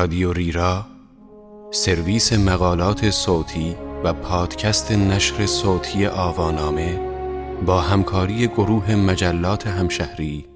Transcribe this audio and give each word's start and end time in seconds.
رادیو 0.00 0.32
ریرا 0.32 0.86
سرویس 1.70 2.32
مقالات 2.32 3.10
صوتی 3.10 3.76
و 4.04 4.12
پادکست 4.12 4.92
نشر 4.92 5.46
صوتی 5.46 6.06
آوانامه 6.06 7.00
با 7.66 7.80
همکاری 7.80 8.46
گروه 8.48 8.94
مجلات 8.94 9.66
همشهری 9.66 10.46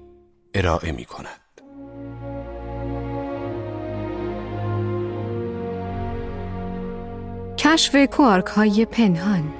ارائه 0.53 0.91
می 0.91 1.05
کند. 1.05 1.61
کشف 7.57 7.95
کوارک 7.95 8.45
های 8.45 8.85
پنهان 8.85 9.53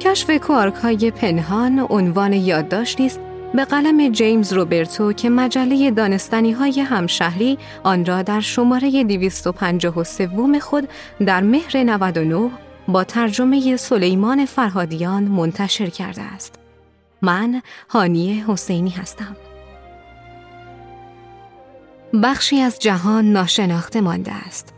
کشف 0.00 0.30
کوارک 0.30 0.74
های 0.74 1.10
پنهان 1.10 1.86
عنوان 1.90 2.32
یادداشتی 2.32 3.06
است 3.06 3.20
به 3.54 3.64
قلم 3.64 4.08
جیمز 4.12 4.52
روبرتو 4.52 5.12
که 5.12 5.30
مجله 5.30 5.90
دانستانی 5.90 6.52
های 6.52 6.80
همشهری 6.80 7.58
آن 7.82 8.04
را 8.04 8.22
در 8.22 8.40
شماره 8.40 9.04
253 9.04 10.60
خود 10.60 10.88
در 11.26 11.40
مهر 11.40 11.82
99 11.82 12.50
با 12.88 13.04
ترجمه 13.04 13.76
سلیمان 13.76 14.44
فرهادیان 14.46 15.22
منتشر 15.22 15.86
کرده 15.86 16.22
است. 16.22 16.54
من 17.22 17.62
هانی 17.88 18.44
حسینی 18.48 18.90
هستم. 18.90 19.36
بخشی 22.22 22.60
از 22.60 22.78
جهان 22.78 23.32
ناشناخته 23.32 24.00
مانده 24.00 24.32
است. 24.46 24.74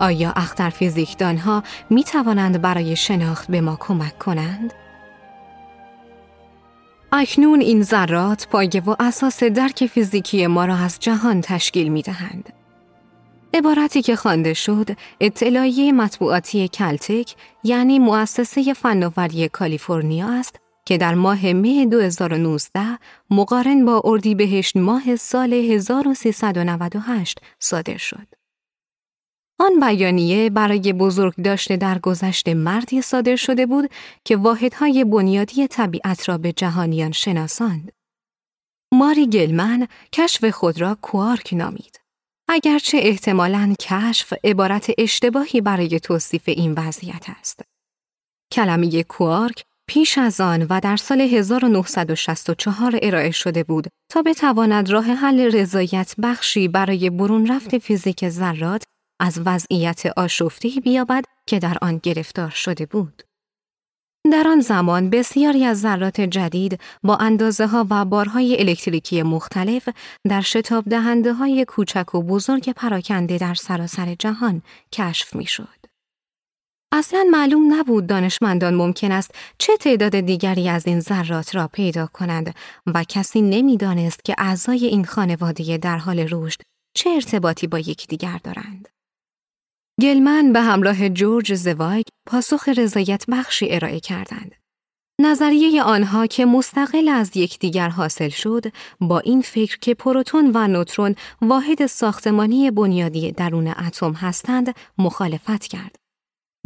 آیا 0.00 0.32
اختر 0.36 0.70
فیزیکدانها 0.70 1.62
می 1.90 2.04
توانند 2.04 2.60
برای 2.60 2.96
شناخت 2.96 3.50
به 3.50 3.60
ما 3.60 3.76
کمک 3.80 4.18
کنند؟ 4.18 4.72
اکنون 7.16 7.60
این 7.60 7.82
ذرات 7.82 8.48
پایه 8.48 8.82
و 8.86 8.96
اساس 9.00 9.42
درک 9.42 9.86
فیزیکی 9.86 10.46
ما 10.46 10.64
را 10.64 10.76
از 10.76 10.98
جهان 11.00 11.40
تشکیل 11.40 11.88
می 11.88 12.02
دهند. 12.02 12.52
عبارتی 13.54 14.02
که 14.02 14.16
خوانده 14.16 14.54
شد 14.54 14.90
اطلاعیه 15.20 15.92
مطبوعاتی 15.92 16.68
کلتک 16.68 17.34
یعنی 17.64 17.98
مؤسسه 17.98 18.74
فناوری 18.74 19.48
کالیفرنیا 19.48 20.28
است 20.28 20.60
که 20.84 20.98
در 20.98 21.14
ماه 21.14 21.52
مه 21.52 21.86
2019 21.86 22.80
مقارن 23.30 23.84
با 23.84 24.02
اردیبهشت 24.04 24.76
ماه 24.76 25.16
سال 25.16 25.52
1398 25.52 27.38
صادر 27.58 27.96
شد. 27.96 28.43
آن 29.58 29.80
بیانیه 29.80 30.50
برای 30.50 30.92
بزرگ 30.92 31.34
داشته 31.34 31.76
در 31.76 31.98
گذشت 31.98 32.48
مردی 32.48 33.02
صادر 33.02 33.36
شده 33.36 33.66
بود 33.66 33.90
که 34.24 34.36
واحدهای 34.36 35.04
بنیادی 35.04 35.66
طبیعت 35.66 36.28
را 36.28 36.38
به 36.38 36.52
جهانیان 36.52 37.12
شناساند. 37.12 37.92
ماری 38.94 39.26
گلمن 39.26 39.88
کشف 40.12 40.44
خود 40.44 40.80
را 40.80 40.96
کوارک 41.02 41.54
نامید. 41.54 42.00
اگرچه 42.48 42.98
احتمالاً 43.02 43.74
کشف 43.80 44.32
عبارت 44.44 44.90
اشتباهی 44.98 45.60
برای 45.60 46.00
توصیف 46.00 46.42
این 46.46 46.72
وضعیت 46.72 47.26
است. 47.40 47.60
کلمه 48.52 49.02
کوارک 49.02 49.64
پیش 49.86 50.18
از 50.18 50.40
آن 50.40 50.66
و 50.70 50.80
در 50.80 50.96
سال 50.96 51.20
1964 51.20 52.98
ارائه 53.02 53.30
شده 53.30 53.64
بود 53.64 53.86
تا 54.12 54.22
بتواند 54.22 54.90
راه 54.90 55.04
حل 55.04 55.40
رضایت 55.40 56.14
بخشی 56.22 56.68
برای 56.68 57.10
برون 57.10 57.46
رفت 57.46 57.78
فیزیک 57.78 58.28
ذرات 58.28 58.84
از 59.24 59.40
وضعیت 59.44 60.06
آشفتی 60.16 60.80
بیابد 60.80 61.24
که 61.46 61.58
در 61.58 61.78
آن 61.82 62.00
گرفتار 62.02 62.50
شده 62.50 62.86
بود. 62.86 63.22
در 64.32 64.48
آن 64.48 64.60
زمان 64.60 65.10
بسیاری 65.10 65.64
از 65.64 65.80
ذرات 65.80 66.20
جدید 66.20 66.80
با 67.02 67.16
اندازه 67.16 67.66
ها 67.66 67.86
و 67.90 68.04
بارهای 68.04 68.60
الکتریکی 68.60 69.22
مختلف 69.22 69.88
در 70.28 70.40
شتاب 70.40 70.84
دهنده 70.84 71.32
های 71.32 71.64
کوچک 71.64 72.14
و 72.14 72.22
بزرگ 72.22 72.72
پراکنده 72.72 73.38
در 73.38 73.54
سراسر 73.54 74.14
جهان 74.14 74.62
کشف 74.92 75.36
می 75.36 75.46
شد. 75.46 75.86
اصلا 76.92 77.26
معلوم 77.30 77.74
نبود 77.74 78.06
دانشمندان 78.06 78.74
ممکن 78.74 79.12
است 79.12 79.34
چه 79.58 79.76
تعداد 79.76 80.20
دیگری 80.20 80.68
از 80.68 80.86
این 80.86 81.00
ذرات 81.00 81.54
را 81.54 81.68
پیدا 81.68 82.06
کنند 82.06 82.54
و 82.86 83.04
کسی 83.04 83.42
نمی‌دانست 83.42 84.24
که 84.24 84.34
اعضای 84.38 84.86
این 84.86 85.04
خانواده 85.04 85.78
در 85.78 85.98
حال 85.98 86.28
رشد 86.30 86.60
چه 86.96 87.10
ارتباطی 87.10 87.66
با 87.66 87.78
یکدیگر 87.78 88.40
دارند. 88.44 88.93
گلمن 90.00 90.52
به 90.52 90.60
همراه 90.60 91.08
جورج 91.08 91.54
زوایگ 91.54 92.06
پاسخ 92.26 92.68
رضایت 92.68 93.24
بخشی 93.28 93.66
ارائه 93.70 94.00
کردند. 94.00 94.54
نظریه 95.20 95.82
آنها 95.82 96.26
که 96.26 96.44
مستقل 96.44 97.08
از 97.08 97.36
یکدیگر 97.36 97.88
حاصل 97.88 98.28
شد 98.28 98.64
با 99.00 99.18
این 99.18 99.42
فکر 99.42 99.78
که 99.78 99.94
پروتون 99.94 100.50
و 100.54 100.68
نوترون 100.68 101.14
واحد 101.42 101.86
ساختمانی 101.86 102.70
بنیادی 102.70 103.32
درون 103.32 103.68
اتم 103.68 104.12
هستند 104.12 104.74
مخالفت 104.98 105.66
کرد. 105.66 105.96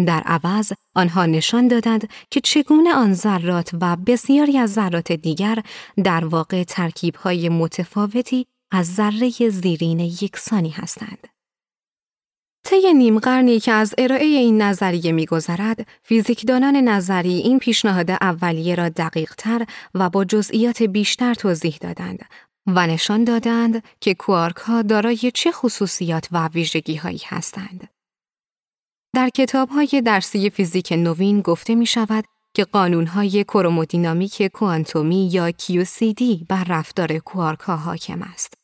در 0.06 0.20
عوض 0.20 0.72
آنها 0.94 1.26
نشان 1.26 1.68
دادند 1.68 2.08
که 2.30 2.40
چگونه 2.40 2.94
آن 2.94 3.14
ذرات 3.14 3.70
و 3.80 3.96
بسیاری 3.96 4.58
از 4.58 4.72
ذرات 4.72 5.12
دیگر 5.12 5.58
در 6.04 6.24
واقع 6.24 6.64
ترکیب‌های 6.64 7.48
متفاوتی 7.48 8.46
از 8.72 8.94
ذره 8.94 9.30
زیرین 9.48 10.00
یکسانی 10.00 10.70
هستند. 10.70 11.37
طی 12.68 12.92
نیم 12.94 13.18
قرنی 13.18 13.60
که 13.60 13.72
از 13.72 13.94
ارائه 13.98 14.24
این 14.24 14.62
نظریه 14.62 15.12
میگذرد، 15.12 15.86
فیزیکدانان 16.02 16.76
نظری 16.76 17.34
این 17.34 17.58
پیشنهاد 17.58 18.10
اولیه 18.10 18.74
را 18.74 18.88
دقیق 18.88 19.34
تر 19.38 19.66
و 19.94 20.10
با 20.10 20.24
جزئیات 20.24 20.82
بیشتر 20.82 21.34
توضیح 21.34 21.78
دادند 21.80 22.24
و 22.66 22.86
نشان 22.86 23.24
دادند 23.24 23.82
که 24.00 24.14
کوارک 24.14 24.56
ها 24.56 24.82
دارای 24.82 25.32
چه 25.34 25.52
خصوصیات 25.52 26.28
و 26.32 26.48
ویژگی 26.48 26.96
هایی 26.96 27.22
هستند. 27.26 27.88
در 29.14 29.28
کتاب 29.28 29.68
های 29.68 30.02
درسی 30.04 30.50
فیزیک 30.50 30.92
نوین 30.92 31.40
گفته 31.40 31.74
می 31.74 31.86
شود 31.86 32.24
که 32.54 32.64
قانون 32.64 33.06
های 33.06 33.44
کرومودینامیک 33.44 34.42
کوانتومی 34.42 35.28
یا 35.32 35.50
QCD 35.50 36.22
بر 36.48 36.64
رفتار 36.64 37.18
کوارک 37.18 37.60
ها 37.60 37.76
حاکم 37.76 38.22
است. 38.22 38.57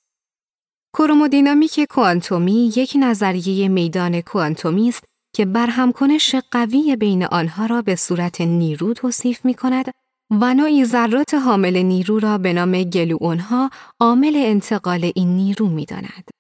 کرومودینامیک 0.95 1.81
کوانتومی 1.91 2.73
یک 2.77 2.97
نظریه 3.01 3.69
میدان 3.69 4.21
کوانتومی 4.21 4.89
است 4.89 5.05
که 5.35 5.45
برهمکنش 5.45 6.35
قوی 6.51 6.97
بین 6.97 7.25
آنها 7.25 7.67
را 7.67 7.83
به 7.83 7.97
صورت 7.97 8.41
نیرو 8.41 8.95
توصیف 8.95 9.45
می 9.45 9.55
کند 9.55 9.85
و 10.31 10.55
نوعی 10.55 10.85
ذرات 10.85 11.35
حامل 11.35 11.83
نیرو 11.83 12.19
را 12.19 12.39
به 12.39 12.53
نام 12.53 12.83
گلوئونها 12.83 13.71
عامل 14.01 14.37
انتقال 14.37 15.13
این 15.15 15.37
نیرو 15.37 15.69
می 15.69 15.85
داند. 15.85 16.31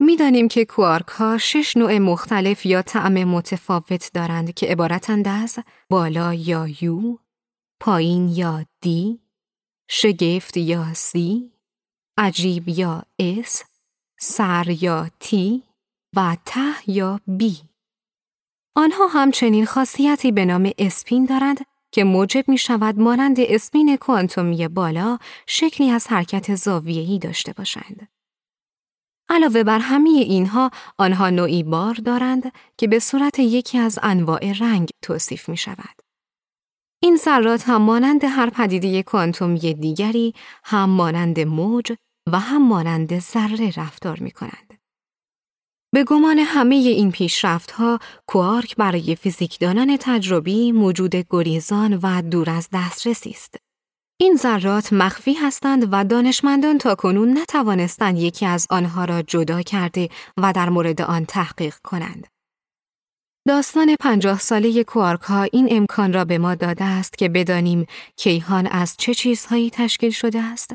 می 0.00 0.16
دانیم 0.16 0.48
که 0.48 0.64
کوارک 0.64 1.08
ها 1.08 1.38
شش 1.38 1.76
نوع 1.76 1.98
مختلف 1.98 2.66
یا 2.66 2.82
طعم 2.82 3.24
متفاوت 3.24 4.10
دارند 4.14 4.54
که 4.54 4.66
عبارتند 4.66 5.28
از 5.28 5.58
بالا 5.90 6.34
یا 6.34 6.66
یو، 6.80 7.18
پایین 7.80 8.28
یا 8.28 8.64
دی، 8.80 9.20
شگفت 9.88 10.56
یا 10.56 10.94
سی، 10.94 11.53
عجیب 12.18 12.68
یا 12.68 13.02
اس، 13.18 13.62
سر 14.20 14.76
یا 14.80 15.08
تی 15.20 15.62
و 16.16 16.36
ته 16.44 16.90
یا 16.90 17.20
بی. 17.26 17.56
آنها 18.76 19.06
همچنین 19.06 19.66
خاصیتی 19.66 20.32
به 20.32 20.44
نام 20.44 20.70
اسپین 20.78 21.24
دارند 21.24 21.58
که 21.92 22.04
موجب 22.04 22.48
می 22.48 22.58
شود 22.58 22.98
مانند 22.98 23.36
اسپین 23.40 23.96
کوانتومی 23.96 24.68
بالا 24.68 25.18
شکلی 25.46 25.90
از 25.90 26.06
حرکت 26.06 26.54
زاویه‌ای 26.54 27.18
داشته 27.18 27.52
باشند. 27.52 28.08
علاوه 29.28 29.62
بر 29.62 29.78
همه 29.78 30.10
اینها 30.10 30.70
آنها 30.98 31.30
نوعی 31.30 31.62
بار 31.62 31.94
دارند 31.94 32.52
که 32.78 32.88
به 32.88 32.98
صورت 32.98 33.38
یکی 33.38 33.78
از 33.78 33.98
انواع 34.02 34.52
رنگ 34.52 34.88
توصیف 35.02 35.48
می 35.48 35.56
شود. 35.56 36.02
این 37.02 37.16
ذرات 37.16 37.68
هم 37.68 37.82
مانند 37.82 38.24
هر 38.24 38.50
پدیده 38.50 39.02
کوانتومی 39.02 39.74
دیگری 39.74 40.34
هم 40.64 40.90
مانند 40.90 41.40
موج 41.40 41.92
و 42.32 42.38
هم 42.38 42.68
مانند 42.68 43.18
ذره 43.18 43.72
رفتار 43.76 44.20
می 44.20 44.30
کنند. 44.30 44.74
به 45.94 46.04
گمان 46.04 46.38
همه 46.38 46.74
این 46.74 47.10
پیشرفت 47.10 47.70
ها، 47.70 47.98
کوارک 48.26 48.76
برای 48.76 49.16
فیزیکدانان 49.16 49.96
تجربی 50.00 50.72
موجود 50.72 51.16
گریزان 51.30 52.00
و 52.02 52.22
دور 52.22 52.50
از 52.50 52.68
دسترسی 52.72 53.30
است. 53.30 53.56
این 54.20 54.36
ذرات 54.36 54.92
مخفی 54.92 55.34
هستند 55.34 55.88
و 55.92 56.04
دانشمندان 56.04 56.78
تا 56.78 56.94
کنون 56.94 57.38
نتوانستند 57.38 58.18
یکی 58.18 58.46
از 58.46 58.66
آنها 58.70 59.04
را 59.04 59.22
جدا 59.22 59.62
کرده 59.62 60.08
و 60.36 60.52
در 60.52 60.68
مورد 60.68 61.02
آن 61.02 61.24
تحقیق 61.24 61.74
کنند. 61.84 62.26
داستان 63.48 63.96
پنجاه 64.00 64.38
ساله 64.38 64.84
کوارک 64.84 65.20
ها 65.20 65.42
این 65.42 65.68
امکان 65.70 66.12
را 66.12 66.24
به 66.24 66.38
ما 66.38 66.54
داده 66.54 66.84
است 66.84 67.18
که 67.18 67.28
بدانیم 67.28 67.86
کیهان 68.16 68.66
از 68.66 68.94
چه 68.98 69.14
چیزهایی 69.14 69.70
تشکیل 69.70 70.10
شده 70.10 70.42
است 70.42 70.74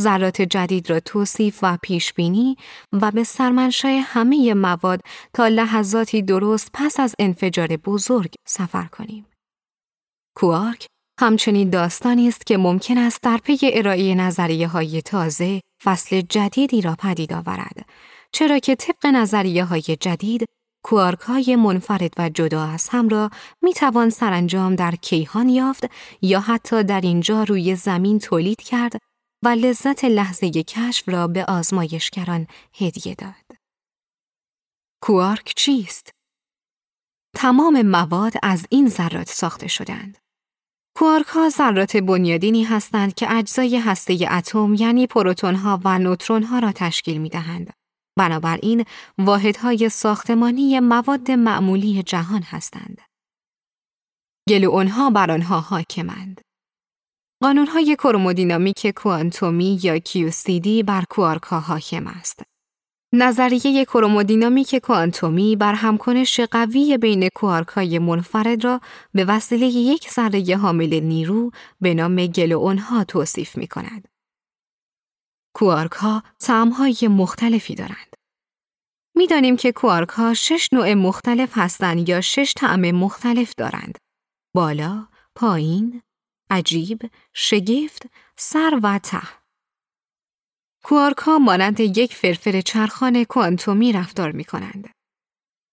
ذرات 0.00 0.42
جدید 0.42 0.90
را 0.90 1.00
توصیف 1.00 1.58
و 1.62 1.78
پیش 1.82 2.12
بینی 2.12 2.56
و 2.92 3.10
به 3.10 3.24
سرمنشای 3.24 3.98
همه 3.98 4.54
مواد 4.54 5.00
تا 5.34 5.48
لحظاتی 5.48 6.22
درست 6.22 6.70
پس 6.74 7.00
از 7.00 7.14
انفجار 7.18 7.76
بزرگ 7.76 8.34
سفر 8.46 8.84
کنیم. 8.84 9.26
کوارک 10.36 10.86
همچنین 11.20 11.70
داستانی 11.70 12.28
است 12.28 12.46
که 12.46 12.56
ممکن 12.56 12.98
است 12.98 13.22
در 13.22 13.36
پی 13.36 13.58
ارائه 13.62 14.14
نظریه 14.14 14.68
های 14.68 15.02
تازه 15.02 15.60
فصل 15.82 16.20
جدیدی 16.20 16.80
را 16.80 16.96
پدید 16.98 17.32
آورد 17.32 17.86
چرا 18.32 18.58
که 18.58 18.74
طبق 18.74 19.06
نظریه 19.06 19.64
های 19.64 19.82
جدید 19.82 20.44
کوارک 20.84 21.20
های 21.20 21.56
منفرد 21.56 22.14
و 22.18 22.28
جدا 22.28 22.64
از 22.64 22.88
هم 22.88 23.08
را 23.08 23.30
می 23.62 23.74
توان 23.74 24.10
سرانجام 24.10 24.74
در 24.76 24.94
کیهان 24.94 25.48
یافت 25.48 25.84
یا 26.22 26.40
حتی 26.40 26.84
در 26.84 27.00
اینجا 27.00 27.42
روی 27.42 27.76
زمین 27.76 28.18
تولید 28.18 28.62
کرد 28.62 28.92
و 29.44 29.48
لذت 29.48 30.04
لحظه 30.04 30.50
کشف 30.50 31.08
را 31.08 31.28
به 31.28 31.44
آزمایشگران 31.44 32.46
هدیه 32.74 33.14
داد. 33.14 33.58
کوارک 35.02 35.52
چیست؟ 35.56 36.10
تمام 37.36 37.82
مواد 37.82 38.32
از 38.42 38.66
این 38.70 38.88
ذرات 38.88 39.28
ساخته 39.28 39.68
شدند. 39.68 40.18
کوارک 40.96 41.26
ها 41.26 41.48
ذرات 41.48 41.96
بنیادینی 41.96 42.64
هستند 42.64 43.14
که 43.14 43.32
اجزای 43.32 43.76
هسته 43.76 44.28
اتم 44.30 44.74
یعنی 44.74 45.06
پروتون 45.06 45.54
ها 45.54 45.80
و 45.84 45.98
نوترون 45.98 46.42
ها 46.42 46.58
را 46.58 46.72
تشکیل 46.72 47.18
می 47.20 47.28
دهند. 47.28 47.72
بنابراین 48.18 48.84
واحدهای 49.18 49.88
ساختمانی 49.88 50.80
مواد 50.80 51.30
معمولی 51.30 52.02
جهان 52.02 52.42
هستند. 52.42 53.00
گلوئونها 54.48 55.10
بر 55.10 55.30
آنها 55.30 55.60
حاکمند. 55.60 56.43
قانونهای 57.42 57.96
کرومودینامیک 57.96 58.86
کوانتومی 58.86 59.78
یا 59.82 59.98
QCD 59.98 60.84
بر 60.86 61.04
کوارک 61.10 61.42
ها 61.42 61.60
حاکم 61.60 62.06
است. 62.06 62.42
نظریه 63.12 63.84
کرومودینامیک 63.84 64.76
کوانتومی 64.76 65.56
بر 65.56 65.74
همکنش 65.74 66.40
قوی 66.40 66.98
بین 66.98 67.28
کوارک 67.28 67.68
های 67.68 67.98
منفرد 67.98 68.64
را 68.64 68.80
به 69.12 69.24
وسیله 69.24 69.66
یک 69.66 70.10
ذره 70.10 70.56
حامل 70.56 71.00
نیرو 71.00 71.50
به 71.80 71.94
نام 71.94 72.26
گلوئون 72.26 72.78
ها 72.78 73.04
توصیف 73.04 73.56
می 73.56 73.66
کند. 73.66 74.08
کوارک 75.56 75.92
ها 75.92 76.22
های 76.50 77.08
مختلفی 77.08 77.74
دارند. 77.74 78.14
می‌دانیم 79.16 79.56
که 79.56 79.72
کوارک 79.72 80.08
ها 80.08 80.34
شش 80.34 80.68
نوع 80.72 80.94
مختلف 80.94 81.52
هستند 81.54 82.08
یا 82.08 82.20
شش 82.20 82.54
طعم 82.56 82.90
مختلف 82.90 83.54
دارند. 83.56 83.98
بالا، 84.54 85.06
پایین، 85.34 86.02
عجیب، 86.50 87.10
شگفت، 87.32 88.06
سر 88.36 88.80
و 88.82 88.98
ته. 88.98 89.22
کوارک 90.84 91.18
ها 91.18 91.38
مانند 91.38 91.80
یک 91.80 92.14
فرفر 92.14 92.60
چرخان 92.60 93.24
کوانتومی 93.24 93.92
رفتار 93.92 94.32
می 94.32 94.44
کنند. 94.44 94.90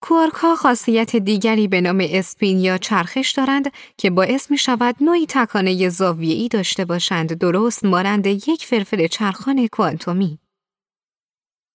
کوارک 0.03 0.33
ها 0.33 0.55
خاصیت 0.55 1.15
دیگری 1.15 1.67
به 1.67 1.81
نام 1.81 2.07
اسپین 2.09 2.59
یا 2.59 2.77
چرخش 2.77 3.31
دارند 3.31 3.71
که 3.97 4.09
باعث 4.09 4.51
می 4.51 4.57
شود 4.57 4.95
نوعی 5.01 5.25
تکانه 5.29 5.89
زاویه‌ای 5.89 6.47
داشته 6.47 6.85
باشند 6.85 7.33
درست 7.33 7.85
مانند 7.85 8.27
یک 8.27 8.65
فرفر 8.65 9.07
چرخان 9.07 9.67
کوانتومی. 9.67 10.39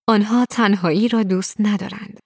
آنها 0.09 0.45
تنهایی 0.51 1.09
را 1.09 1.23
دوست 1.23 1.57
ندارند. 1.61 2.19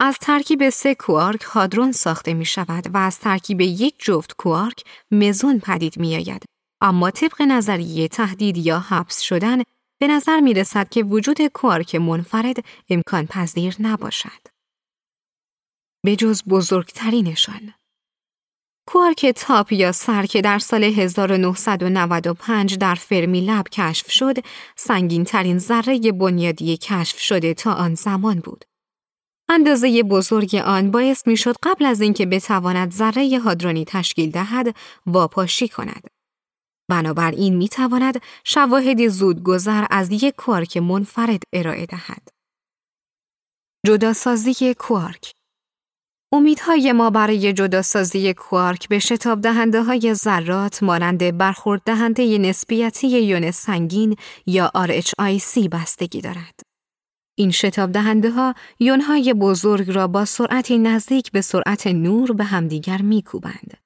از 0.00 0.18
ترکیب 0.18 0.70
سه 0.70 0.94
کوارک 0.94 1.42
هادرون 1.42 1.92
ساخته 1.92 2.34
می 2.34 2.44
شود 2.44 2.94
و 2.94 2.96
از 2.96 3.18
ترکیب 3.18 3.60
یک 3.60 3.94
جفت 3.98 4.36
کوارک 4.36 4.84
مزون 5.10 5.58
پدید 5.58 5.98
می 5.98 6.16
آید. 6.16 6.44
اما 6.80 7.10
طبق 7.10 7.42
نظریه 7.42 8.08
تهدید 8.08 8.56
یا 8.56 8.78
حبس 8.78 9.20
شدن 9.20 9.62
به 10.00 10.06
نظر 10.06 10.40
می 10.40 10.54
رسد 10.54 10.88
که 10.88 11.02
وجود 11.02 11.46
کوارک 11.46 11.94
منفرد 11.94 12.56
امکان 12.88 13.26
پذیر 13.26 13.76
نباشد. 13.80 14.48
به 16.04 16.16
جز 16.16 16.42
بزرگترینشان. 16.44 17.74
کوارک 18.88 19.26
تاپ 19.26 19.72
یا 19.72 19.92
سر 19.92 20.26
که 20.26 20.40
در 20.40 20.58
سال 20.58 20.84
1995 20.84 22.78
در 22.78 22.94
فرمی 22.94 23.40
لب 23.40 23.68
کشف 23.68 24.10
شد، 24.10 24.36
سنگین 24.76 25.24
ترین 25.24 25.58
ذره 25.58 26.12
بنیادی 26.12 26.76
کشف 26.76 27.18
شده 27.18 27.54
تا 27.54 27.72
آن 27.72 27.94
زمان 27.94 28.40
بود. 28.40 28.64
اندازه 29.48 30.02
بزرگ 30.02 30.54
آن 30.54 30.90
باعث 30.90 31.26
می 31.26 31.36
شد 31.36 31.54
قبل 31.62 31.86
از 31.86 32.00
اینکه 32.00 32.26
بتواند 32.26 32.92
ذره 32.92 33.38
هادرونی 33.38 33.84
تشکیل 33.84 34.30
دهد 34.30 34.76
واپاشی 35.06 35.68
کند. 35.68 36.06
بنابراین 36.90 37.56
می 37.56 37.68
تواند 37.68 38.22
شواهدی 38.44 39.08
زودگذر 39.08 39.86
از 39.90 40.10
یک 40.10 40.34
کوارک 40.36 40.76
منفرد 40.76 41.42
ارائه 41.52 41.86
دهد. 41.86 42.28
جداسازی 43.86 44.74
کوارک 44.74 45.32
امیدهای 46.32 46.92
ما 46.92 47.10
برای 47.10 47.52
جداسازی 47.52 48.34
کوارک 48.34 48.88
به 48.88 48.98
شتاب 48.98 49.40
دهنده 49.40 49.82
های 49.82 50.14
ذرات 50.14 50.82
مانند 50.82 51.38
برخورد 51.38 51.82
دهنده 51.84 52.38
نسبیتی 52.38 53.08
یون 53.08 53.50
سنگین 53.50 54.16
یا 54.46 54.72
RHIC 54.76 55.68
بستگی 55.68 56.20
دارد. 56.20 56.65
این 57.38 57.50
شتاب 57.50 57.92
دهنده 57.92 58.30
ها 58.30 58.54
یونهای 58.80 59.34
بزرگ 59.34 59.90
را 59.90 60.06
با 60.06 60.24
سرعتی 60.24 60.78
نزدیک 60.78 61.32
به 61.32 61.40
سرعت 61.40 61.86
نور 61.86 62.32
به 62.32 62.44
همدیگر 62.44 63.02
میکوبند. 63.02 63.76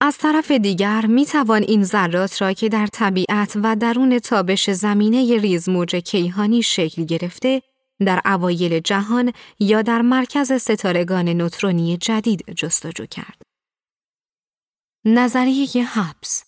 از 0.00 0.18
طرف 0.18 0.50
دیگر 0.50 1.06
می 1.06 1.26
توان 1.26 1.62
این 1.62 1.84
ذرات 1.84 2.42
را 2.42 2.52
که 2.52 2.68
در 2.68 2.86
طبیعت 2.86 3.52
و 3.62 3.76
درون 3.76 4.18
تابش 4.18 4.70
زمینه 4.70 5.38
ریزموج 5.38 5.96
کیهانی 5.96 6.62
شکل 6.62 7.04
گرفته 7.04 7.62
در 8.06 8.20
اوایل 8.24 8.78
جهان 8.78 9.32
یا 9.60 9.82
در 9.82 10.02
مرکز 10.02 10.52
ستارگان 10.52 11.28
نوترونی 11.28 11.96
جدید 11.96 12.50
جستجو 12.50 13.06
کرد. 13.06 13.42
نظریه 15.04 15.84
حبس 15.84 16.45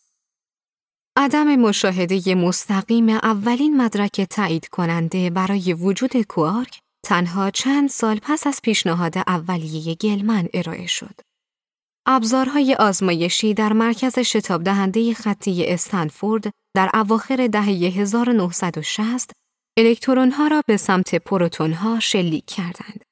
عدم 1.20 1.56
مشاهده 1.56 2.34
مستقیم 2.34 3.08
اولین 3.08 3.76
مدرک 3.76 4.20
تایید 4.20 4.68
کننده 4.68 5.30
برای 5.30 5.72
وجود 5.72 6.16
کوارک 6.16 6.80
تنها 7.06 7.50
چند 7.50 7.88
سال 7.88 8.18
پس 8.22 8.46
از 8.46 8.60
پیشنهاد 8.62 9.18
اولیه 9.18 9.94
گلمن 9.94 10.48
ارائه 10.54 10.86
شد. 10.86 11.20
ابزارهای 12.06 12.74
آزمایشی 12.74 13.54
در 13.54 13.72
مرکز 13.72 14.18
شتاب 14.18 14.62
دهنده 14.62 15.14
خطی 15.14 15.66
استنفورد 15.66 16.52
در 16.76 16.90
اواخر 16.94 17.46
دهه 17.46 17.68
1960 17.68 19.30
الکترون 19.78 20.30
ها 20.30 20.46
را 20.46 20.62
به 20.66 20.76
سمت 20.76 21.14
پروتون 21.14 21.72
ها 21.72 22.00
شلیک 22.00 22.44
کردند. 22.46 23.04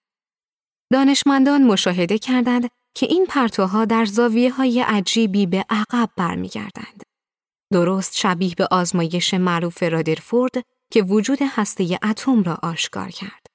دانشمندان 0.92 1.62
مشاهده 1.62 2.18
کردند 2.18 2.68
که 2.96 3.06
این 3.06 3.26
پرتوها 3.26 3.84
در 3.84 4.04
زاویه 4.04 4.52
های 4.52 4.80
عجیبی 4.80 5.46
به 5.46 5.64
عقب 5.70 6.10
برمیگردند. 6.16 7.05
درست 7.72 8.16
شبیه 8.16 8.54
به 8.54 8.68
آزمایش 8.70 9.34
معروف 9.34 9.82
رادرفورد 9.82 10.52
که 10.90 11.02
وجود 11.02 11.38
هسته 11.42 11.98
اتم 12.02 12.42
را 12.42 12.58
آشکار 12.62 13.08
کرد. 13.08 13.46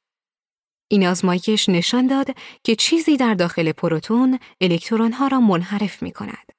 این 0.91 1.07
آزمایش 1.07 1.69
نشان 1.69 2.07
داد 2.07 2.27
که 2.63 2.75
چیزی 2.75 3.17
در 3.17 3.33
داخل 3.33 3.71
پروتون 3.71 4.39
الکترون 4.61 5.11
ها 5.11 5.27
را 5.27 5.39
منحرف 5.39 6.03
می 6.03 6.11
کند. 6.11 6.51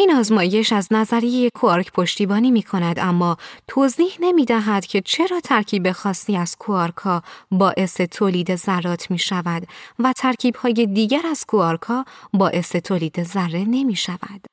این 0.00 0.12
آزمایش 0.12 0.72
از 0.72 0.88
نظریه 0.90 1.50
کوارک 1.54 1.92
پشتیبانی 1.92 2.50
می 2.50 2.62
کند 2.62 2.98
اما 2.98 3.36
توضیح 3.68 4.16
نمی 4.20 4.44
دهد 4.44 4.86
که 4.86 5.00
چرا 5.00 5.40
ترکیب 5.40 5.92
خاصی 5.92 6.36
از 6.36 6.56
کوارکا 6.56 7.22
باعث 7.50 8.00
تولید 8.00 8.56
ذرات 8.56 9.10
می 9.10 9.18
شود 9.18 9.66
و 9.98 10.12
ترکیب 10.16 10.56
های 10.56 10.86
دیگر 10.86 11.22
از 11.30 11.44
کوارکا 11.48 12.04
باعث 12.32 12.76
تولید 12.76 13.22
ذره 13.22 13.64
نمی 13.64 13.96
شود. 13.96 14.47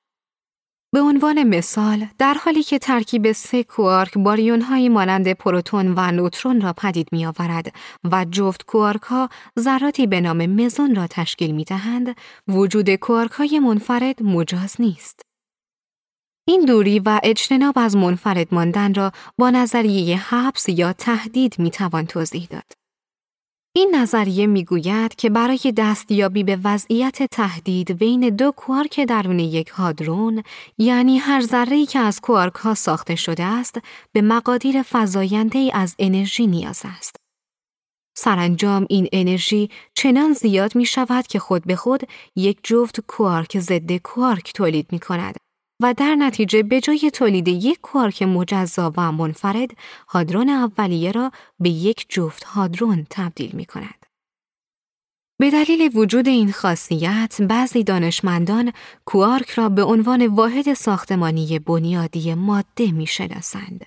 به 0.96 1.02
عنوان 1.02 1.44
مثال، 1.44 2.08
در 2.18 2.34
حالی 2.34 2.64
که 2.64 2.80
ترکیب 2.80 3.32
سه 3.32 3.64
کوارک 3.64 4.18
باریون 4.18 4.62
های 4.62 4.90
مانند 4.90 5.34
پروتون 5.34 5.94
و 5.98 6.12
نوترون 6.12 6.62
را 6.62 6.74
پدید 6.74 7.08
می 7.12 7.26
آورد 7.26 7.76
و 8.12 8.26
جفت 8.32 8.66
کوارک 8.66 9.02
ها 9.02 9.30
ذراتی 9.60 10.08
به 10.08 10.22
نام 10.22 10.46
مزون 10.46 10.96
را 10.96 11.08
تشکیل 11.08 11.52
می 11.52 11.64
دهند، 11.64 12.16
وجود 12.48 12.96
کوارک 12.96 13.32
های 13.32 13.60
منفرد 13.60 14.24
مجاز 14.24 14.76
نیست. 14.80 15.22
این 16.48 16.66
دوری 16.66 17.00
و 17.00 17.20
اجتناب 17.24 17.74
از 17.80 17.96
منفرد 17.96 18.48
ماندن 18.52 18.94
را 18.94 19.12
با 19.38 19.50
نظریه 19.50 20.18
حبس 20.18 20.70
یا 20.70 20.94
تهدید 20.94 21.60
می 21.60 21.72
توان 21.72 22.06
توضیح 22.06 22.48
داد. 22.50 22.85
این 23.78 23.96
نظریه 23.96 24.48
می‌گوید 24.48 25.16
که 25.16 25.30
برای 25.30 25.74
دستیابی 25.78 26.44
به 26.44 26.60
وضعیت 26.64 27.24
تهدید 27.24 27.92
بین 27.92 28.30
دو 28.30 28.52
کوارک 28.52 29.00
درون 29.00 29.40
یک 29.40 29.68
هادرون 29.68 30.44
یعنی 30.78 31.18
هر 31.18 31.42
ذره‌ای 31.42 31.86
که 31.86 32.00
از 32.00 32.22
کوارک 32.22 32.54
ها 32.54 32.74
ساخته 32.74 33.16
شده 33.16 33.44
است 33.44 33.80
به 34.12 34.22
مقادیر 34.22 34.82
فزاینده 34.92 35.72
از 35.74 35.96
انرژی 36.00 36.48
نیاز 36.48 36.82
است. 36.86 37.16
سرانجام 38.18 38.86
این 38.90 39.08
انرژی 39.12 39.70
چنان 39.94 40.34
زیاد 40.34 40.76
می 40.76 40.86
شود 40.86 41.28
که 41.28 41.40
خود 41.40 41.64
به 41.66 41.76
خود 41.76 42.02
یک 42.36 42.58
جفت 42.64 43.00
کوارک 43.00 43.60
ضد 43.60 43.92
کوارک 43.98 44.54
تولید 44.54 44.88
می 44.92 45.00
کند 45.00 45.45
و 45.82 45.94
در 45.94 46.16
نتیجه 46.16 46.64
به 46.64 46.82
جای 46.82 47.12
تولید 47.14 47.48
یک 47.48 47.80
کوارک 47.82 48.24
مجزا 48.24 48.94
و 48.98 49.12
منفرد 49.12 49.72
هادرون 50.08 50.50
اولیه 50.50 51.12
را 51.12 51.32
به 51.60 51.70
یک 51.70 52.06
جفت 52.10 52.44
هادرون 52.44 53.08
تبدیل 53.10 53.52
می 53.56 53.66
کند. 53.66 54.06
به 55.40 55.52
دلیل 55.52 55.98
وجود 55.98 56.28
این 56.28 56.52
خاصیت 56.52 57.42
بعضی 57.42 57.84
دانشمندان 57.84 58.74
کوارک 59.06 59.50
را 59.50 59.70
به 59.70 59.84
عنوان 59.84 60.28
واحد 60.28 60.74
ساختمانی 60.74 61.60
بنیادی 61.60 62.34
ماده 62.34 62.92
می‌شناسند. 62.92 63.86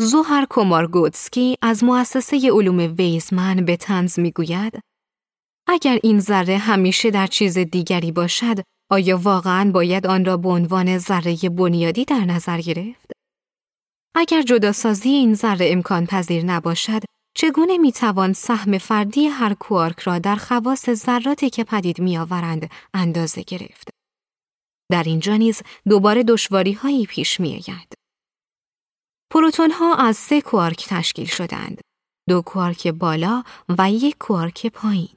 زوهر 0.00 0.44
کومارگوتسکی 0.50 1.56
از 1.62 1.84
مؤسسه 1.84 2.50
علوم 2.52 2.94
ویزمن 2.98 3.64
به 3.64 3.76
تنز 3.76 4.18
می‌گوید 4.18 4.80
اگر 5.68 5.98
این 6.02 6.20
ذره 6.20 6.58
همیشه 6.58 7.10
در 7.10 7.26
چیز 7.26 7.58
دیگری 7.58 8.12
باشد 8.12 8.56
آیا 8.94 9.18
واقعا 9.18 9.70
باید 9.70 10.06
آن 10.06 10.24
را 10.24 10.36
به 10.36 10.48
عنوان 10.48 10.98
ذره 10.98 11.36
بنیادی 11.48 12.04
در 12.04 12.24
نظر 12.24 12.60
گرفت؟ 12.60 13.12
اگر 14.16 14.42
جداسازی 14.42 15.08
این 15.08 15.34
ذره 15.34 15.68
امکان 15.72 16.06
پذیر 16.06 16.44
نباشد 16.44 17.02
چگونه 17.36 17.78
می‌توان 17.78 18.32
سهم 18.32 18.78
فردی 18.78 19.26
هر 19.26 19.54
کوارک 19.54 20.00
را 20.00 20.18
در 20.18 20.36
خواص 20.36 20.90
ذراتی 20.90 21.50
که 21.50 21.64
پدید 21.64 22.00
میآورند 22.00 22.70
اندازه 22.94 23.42
گرفت؟ 23.42 23.88
در 24.90 25.02
اینجا 25.02 25.36
نیز 25.36 25.62
دوباره 25.88 26.22
دشواری 26.22 26.72
هایی 26.72 27.06
پیش 27.06 27.40
می 27.40 27.52
آید. 27.52 27.94
پروتون 29.32 29.70
ها 29.70 29.94
از 29.94 30.16
سه 30.16 30.40
کوارک 30.40 30.86
تشکیل 30.88 31.26
شدند. 31.26 31.80
دو 32.28 32.42
کوارک 32.42 32.88
بالا 32.88 33.42
و 33.78 33.90
یک 33.90 34.16
کوارک 34.18 34.66
پایین. 34.66 35.16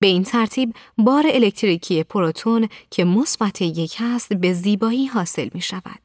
به 0.00 0.06
این 0.06 0.22
ترتیب 0.22 0.74
بار 0.98 1.24
الکتریکی 1.26 2.04
پروتون 2.04 2.68
که 2.90 3.04
مثبت 3.04 3.62
یک 3.62 3.96
است 4.00 4.32
به 4.32 4.52
زیبایی 4.52 5.06
حاصل 5.06 5.48
می 5.54 5.60
شود. 5.60 6.00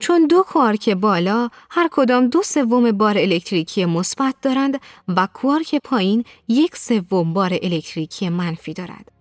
چون 0.00 0.26
دو 0.26 0.42
کوارک 0.42 0.88
بالا 0.88 1.48
هر 1.70 1.88
کدام 1.92 2.26
دو 2.26 2.42
سوم 2.42 2.92
بار 2.92 3.18
الکتریکی 3.18 3.84
مثبت 3.84 4.34
دارند 4.42 4.80
و 5.08 5.28
کوارک 5.34 5.76
پایین 5.84 6.24
یک 6.48 6.76
سوم 6.76 7.32
بار 7.32 7.58
الکتریکی 7.62 8.28
منفی 8.28 8.72
دارد. 8.72 9.12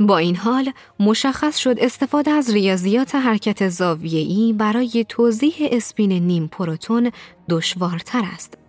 با 0.00 0.18
این 0.18 0.36
حال 0.36 0.72
مشخص 1.00 1.58
شد 1.58 1.76
استفاده 1.78 2.30
از 2.30 2.50
ریاضیات 2.50 3.14
حرکت 3.14 3.68
زاویه‌ای 3.68 4.52
برای 4.52 5.06
توضیح 5.08 5.54
اسپین 5.60 6.12
نیم 6.12 6.46
پروتون 6.46 7.10
دشوارتر 7.48 8.22
است. 8.34 8.59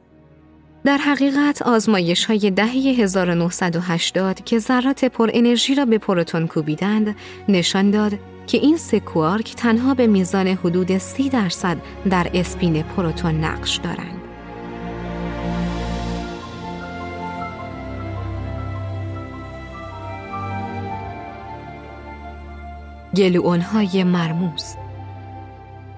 در 0.83 0.97
حقیقت 0.97 1.61
آزمایش 1.61 2.25
های 2.25 2.51
دهه 2.51 2.67
1980 2.67 4.43
که 4.43 4.59
ذرات 4.59 5.05
پر 5.05 5.29
انرژی 5.33 5.75
را 5.75 5.85
به 5.85 5.97
پروتون 5.97 6.47
کوبیدند 6.47 7.15
نشان 7.49 7.91
داد 7.91 8.13
که 8.47 8.57
این 8.57 8.77
سه 8.77 8.99
کوارک 8.99 9.55
تنها 9.55 9.93
به 9.93 10.07
میزان 10.07 10.47
حدود 10.47 10.97
30 10.97 11.29
درصد 11.29 11.77
در 12.09 12.27
اسپین 12.33 12.83
پروتون 12.83 13.43
نقش 13.43 13.77
دارند. 13.77 14.21
های 23.61 24.03
مرموز 24.03 24.75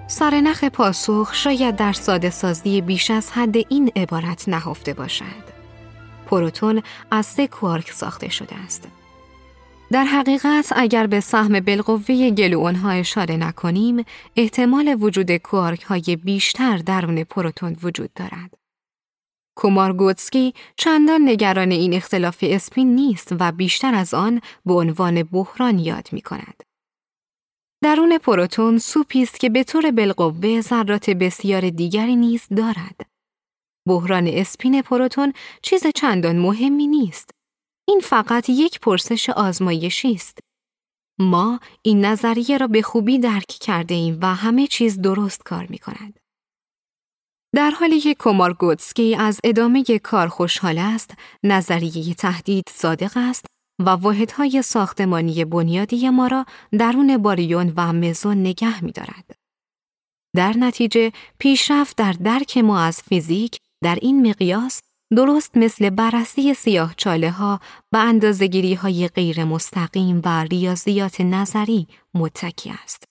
سرنخ 0.08 0.64
پاسخ 0.64 1.34
شاید 1.34 1.76
در 1.76 1.94
ساده 1.94 2.30
سازی 2.30 2.82
بیش 2.82 3.12
از 3.12 3.32
حد 3.32 3.58
این 3.58 3.92
عبارت 3.96 4.50
نهفته 4.50 4.94
باشد. 4.94 5.54
پروتون 6.26 6.82
از 7.12 7.26
سه 7.26 7.48
کوارک 7.48 7.92
ساخته 7.92 8.30
شده 8.30 8.56
است. 8.56 8.88
در 9.92 10.04
حقیقت 10.04 10.74
اگر 10.76 11.08
به 11.08 11.20
سهم 11.20 11.60
بالقوه 11.60 12.30
گلوئون 12.30 12.86
اشاره 12.86 13.38
نکنیم، 13.38 14.06
احتمال 14.36 14.96
وجود 15.00 15.38
کوارک 15.38 15.82
های 15.82 16.18
بیشتر 16.24 16.78
درون 16.78 17.24
پروتون 17.24 17.78
وجود 17.84 18.14
دارد. 18.14 18.58
کومارگوتسکی 19.56 20.54
چندان 20.78 21.30
نگران 21.30 21.72
این 21.72 21.94
اختلاف 21.94 22.38
اسپین 22.42 22.96
نیست 22.96 23.36
و 23.40 23.52
بیشتر 23.52 23.96
از 23.96 24.14
آن 24.14 24.42
به 24.66 24.74
عنوان 24.74 25.24
بحران 25.24 25.80
یاد 25.80 26.10
می 26.12 26.22
کند. 26.22 26.64
درون 27.84 28.18
پروتون 28.18 28.78
سوپی 28.78 29.24
است 29.24 29.40
که 29.40 29.50
به 29.50 29.64
طور 29.64 29.92
بالقوه 29.92 30.62
ذرات 30.62 31.10
بسیار 31.10 31.70
دیگری 31.70 32.16
نیز 32.16 32.48
دارد. 32.58 33.06
بحران 33.88 34.28
اسپین 34.28 34.82
پروتون 34.82 35.34
چیز 35.62 35.84
چندان 35.96 36.40
مهمی 36.40 36.88
نیست. 36.88 37.30
این 37.88 38.00
فقط 38.00 38.50
یک 38.50 38.80
پرسش 38.80 39.30
آزمایشی 39.30 40.14
است. 40.14 40.40
ما 41.20 41.60
این 41.82 42.06
نظریه 42.06 42.58
را 42.58 42.68
به 42.68 42.82
خوبی 42.82 43.20
درک 43.20 43.48
کرده 43.48 43.96
ایم 43.96 44.20
و 44.22 44.36
همه 44.36 44.68
چیز 44.68 45.02
درست 45.02 45.44
کار 45.44 45.68
می 45.70 45.78
کند. 45.78 46.20
در 47.56 47.72
حالی 47.72 48.00
که 48.00 48.16
کومارگوتسکی 48.16 49.16
از 49.16 49.40
ادامه 49.44 49.84
کار 50.04 50.28
خوشحال 50.28 50.78
است، 50.78 51.14
نظریه 51.44 52.14
تهدید 52.14 52.66
صادق 52.70 53.12
است 53.16 53.46
و 53.80 53.90
واحدهای 53.90 54.62
ساختمانی 54.62 55.46
بنیادی 55.46 56.10
ما 56.10 56.28
را 56.28 56.46
درون 56.72 57.18
باریون 57.18 57.74
و 57.76 57.94
مزون 57.94 58.38
نگه 58.38 58.84
می 58.84 58.92
دارد. 58.92 59.36
در 60.36 60.58
نتیجه 60.58 61.12
پیشرفت 61.40 61.98
در 61.98 62.12
درک 62.12 62.58
ما 62.58 62.80
از 62.80 63.02
فیزیک 63.02 63.60
در 63.84 64.00
این 64.02 64.30
مقیاس 64.30 64.82
درست 65.16 65.58
مثل 65.58 65.90
بررسی 65.90 66.54
سیاه 66.54 66.94
چاله 66.98 67.32
ها 67.32 67.60
و 67.92 67.98
اندازگیری 67.98 68.74
های 68.74 69.08
غیر 69.08 69.44
مستقیم 69.44 70.22
و 70.26 70.44
ریاضیات 70.44 71.22
نظری 71.22 71.88
متکی 72.14 72.70
است. 72.84 73.04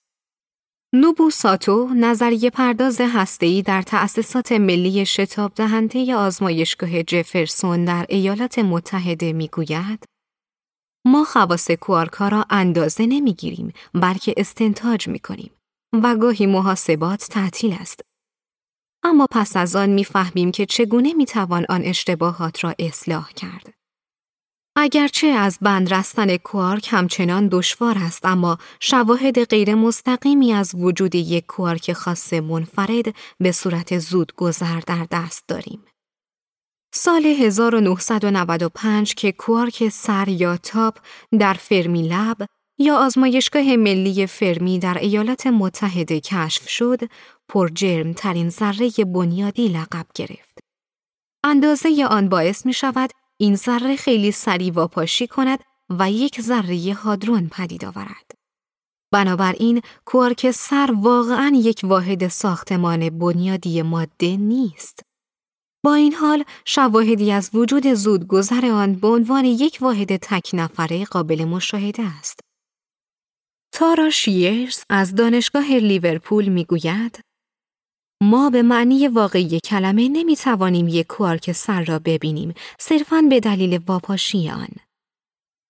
نوبو 0.94 1.30
ساتو 1.30 1.88
نظریه 1.94 2.50
پرداز 2.50 3.00
هسته‌ای 3.00 3.62
در 3.62 3.82
تأسیسات 3.82 4.52
ملی 4.52 5.06
شتاب 5.06 5.52
دهنده 5.54 6.14
آزمایشگاه 6.14 7.02
جفرسون 7.02 7.84
در 7.84 8.06
ایالات 8.08 8.58
متحده 8.58 9.32
می‌گوید 9.32 10.04
ما 11.04 11.24
خواص 11.24 11.70
کوارک 11.70 12.14
را 12.14 12.46
اندازه 12.50 13.06
نمی‌گیریم 13.06 13.72
بلکه 13.94 14.34
استنتاج 14.36 15.08
می 15.08 15.18
کنیم 15.18 15.50
و 15.92 16.16
گاهی 16.16 16.46
محاسبات 16.46 17.26
تعطیل 17.30 17.76
است. 17.80 18.00
اما 19.04 19.26
پس 19.30 19.56
از 19.56 19.76
آن 19.76 19.90
می‌فهمیم 19.90 20.52
که 20.52 20.66
چگونه 20.66 21.14
می‌توان 21.14 21.66
آن 21.68 21.82
اشتباهات 21.84 22.64
را 22.64 22.74
اصلاح 22.78 23.32
کرد. 23.32 23.74
اگرچه 24.76 25.26
از 25.26 25.58
بند 25.62 25.94
رستن 25.94 26.36
کوارک 26.36 26.88
همچنان 26.90 27.48
دشوار 27.48 27.98
است 27.98 28.26
اما 28.26 28.58
شواهد 28.80 29.44
غیر 29.44 29.74
مستقیمی 29.74 30.52
از 30.52 30.74
وجود 30.74 31.14
یک 31.14 31.46
کوارک 31.46 31.92
خاص 31.92 32.32
منفرد 32.32 33.14
به 33.40 33.52
صورت 33.52 33.98
زود 33.98 34.32
گذر 34.36 34.80
در 34.80 35.06
دست 35.10 35.44
داریم. 35.48 35.84
سال 36.94 37.26
1995 37.26 39.14
که 39.14 39.32
کوارک 39.32 39.88
سر 39.88 40.28
یا 40.28 40.56
تاپ 40.56 40.98
در 41.38 41.54
فرمی 41.54 42.08
لب 42.08 42.36
یا 42.78 42.96
آزمایشگاه 42.96 43.76
ملی 43.76 44.26
فرمی 44.26 44.78
در 44.78 44.98
ایالات 44.98 45.46
متحده 45.46 46.20
کشف 46.20 46.68
شد، 46.68 47.00
پر 47.48 47.68
جرم 47.68 48.12
ترین 48.12 48.48
ذره 48.48 48.90
بنیادی 48.90 49.68
لقب 49.68 50.06
گرفت. 50.14 50.58
اندازه 51.44 52.06
آن 52.10 52.28
باعث 52.28 52.66
می 52.66 52.72
شود 52.72 53.10
این 53.36 53.56
ذره 53.56 53.96
خیلی 53.96 54.32
سریع 54.32 54.72
واپاشی 54.72 55.26
کند 55.26 55.58
و 55.90 56.10
یک 56.10 56.40
ذره 56.40 56.94
هادرون 56.94 57.48
پدید 57.48 57.84
آورد. 57.84 58.30
بنابراین 59.12 59.80
کوارک 60.04 60.50
سر 60.50 60.94
واقعا 61.02 61.52
یک 61.54 61.80
واحد 61.84 62.28
ساختمان 62.28 63.18
بنیادی 63.18 63.82
ماده 63.82 64.36
نیست. 64.36 65.11
با 65.84 65.94
این 65.94 66.14
حال 66.14 66.44
شواهدی 66.64 67.32
از 67.32 67.50
وجود 67.54 67.86
زودگذر 67.86 68.66
آن 68.66 68.94
به 68.94 69.08
عنوان 69.08 69.44
یک 69.44 69.78
واحد 69.80 70.16
تک 70.16 70.50
نفره 70.54 71.04
قابل 71.04 71.44
مشاهده 71.44 72.02
است. 72.02 72.40
تارا 73.74 74.10
شیرز 74.10 74.84
از 74.90 75.14
دانشگاه 75.14 75.72
لیورپول 75.72 76.48
می‌گوید 76.48 77.20
ما 78.22 78.50
به 78.50 78.62
معنی 78.62 79.08
واقعی 79.08 79.60
کلمه 79.60 80.08
نمی 80.08 80.36
توانیم 80.36 80.88
یک 80.88 81.06
کوارک 81.06 81.52
سر 81.52 81.84
را 81.84 81.98
ببینیم 81.98 82.54
صرفاً 82.78 83.22
به 83.30 83.40
دلیل 83.40 83.80
واپاشی 83.86 84.50
آن. 84.50 84.68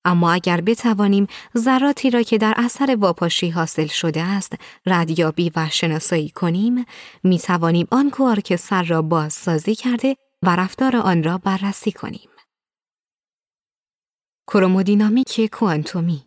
اما 0.04 0.32
اگر 0.32 0.60
بتوانیم 0.60 1.26
ذراتی 1.58 2.10
را 2.10 2.22
که 2.22 2.38
در 2.38 2.54
اثر 2.56 2.96
واپاشی 3.00 3.50
حاصل 3.50 3.86
شده 3.86 4.22
است 4.22 4.54
ردیابی 4.86 5.52
و 5.56 5.68
شناسایی 5.70 6.30
کنیم 6.30 6.84
می 7.22 7.38
توانیم 7.38 7.86
آن 7.90 8.10
کوارک 8.10 8.56
سر 8.56 8.82
را 8.82 9.02
بازسازی 9.02 9.74
کرده 9.74 10.16
و 10.42 10.56
رفتار 10.56 10.96
آن 10.96 11.22
را 11.22 11.38
بررسی 11.38 11.92
کنیم. 11.92 12.28
کرومودینامیک 14.46 15.50
کوانتومی 15.52 16.26